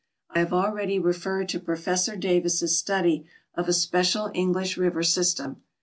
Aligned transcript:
I 0.31 0.39
have 0.39 0.51
already 0.51 0.97
referred 0.97 1.47
to 1.49 1.59
Professor 1.59 2.15
Davis' 2.15 2.75
study 2.75 3.27
of 3.53 3.67
a 3.69 3.73
special 3.73 4.31
English 4.33 4.75
river 4.75 5.03
system. 5.03 5.57